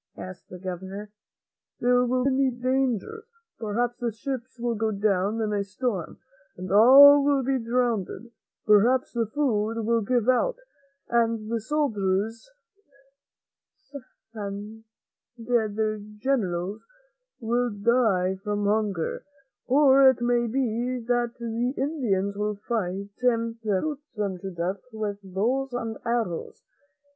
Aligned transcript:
asked 0.17 0.49
the 0.49 0.57
Governor. 0.57 1.11
"There 1.79 2.03
will 2.03 2.23
be 2.23 2.31
many 2.31 2.49
dangers. 2.49 3.25
Perhaps 3.59 3.99
the 3.99 4.11
ships 4.11 4.57
will 4.59 4.73
go 4.73 4.89
down 4.89 5.39
in 5.39 5.53
a 5.53 5.63
storm 5.63 6.17
and 6.57 6.71
all 6.71 7.23
will 7.23 7.43
be 7.43 7.59
drowned; 7.59 8.09
perhaps 8.65 9.13
the 9.13 9.27
food 9.27 9.85
will 9.85 10.01
give 10.01 10.27
out 10.27 10.57
and 11.07 11.51
the 11.51 11.61
soldiers 11.61 12.49
and 14.33 14.85
their 15.37 15.69
Generals 16.17 16.81
will 17.39 17.69
die 17.69 18.37
from 18.43 18.65
hunger, 18.65 19.23
or 19.67 20.09
it 20.09 20.19
may 20.19 20.47
be 20.47 20.97
that 20.97 21.35
the 21.37 21.73
Indians 21.77 22.35
will 22.35 22.55
fight 22.55 23.09
them 23.21 23.59
and 23.61 23.61
shoot 23.61 23.99
them 24.15 24.39
to 24.39 24.49
death 24.49 24.81
with 24.91 25.19
bows 25.21 25.73
and 25.73 25.95
arrows. 26.05 26.63